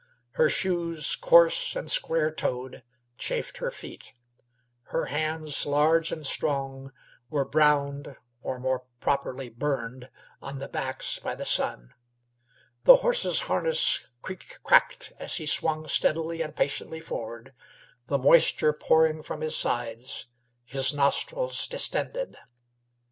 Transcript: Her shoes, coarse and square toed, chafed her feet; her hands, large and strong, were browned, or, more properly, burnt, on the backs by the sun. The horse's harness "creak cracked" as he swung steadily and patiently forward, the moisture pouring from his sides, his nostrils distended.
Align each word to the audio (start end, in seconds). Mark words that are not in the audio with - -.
Her 0.31 0.49
shoes, 0.49 1.15
coarse 1.15 1.75
and 1.75 1.91
square 1.91 2.31
toed, 2.31 2.81
chafed 3.19 3.57
her 3.57 3.69
feet; 3.69 4.13
her 4.85 5.05
hands, 5.13 5.63
large 5.67 6.11
and 6.11 6.25
strong, 6.25 6.91
were 7.29 7.45
browned, 7.45 8.15
or, 8.41 8.57
more 8.57 8.85
properly, 8.99 9.47
burnt, 9.47 10.05
on 10.41 10.57
the 10.57 10.67
backs 10.67 11.19
by 11.19 11.35
the 11.35 11.45
sun. 11.45 11.93
The 12.83 12.95
horse's 13.05 13.41
harness 13.41 13.99
"creak 14.23 14.57
cracked" 14.63 15.13
as 15.19 15.37
he 15.37 15.45
swung 15.45 15.87
steadily 15.87 16.41
and 16.41 16.55
patiently 16.55 16.99
forward, 16.99 17.53
the 18.07 18.17
moisture 18.17 18.73
pouring 18.73 19.21
from 19.21 19.41
his 19.41 19.55
sides, 19.55 20.25
his 20.65 20.95
nostrils 20.95 21.67
distended. 21.67 22.37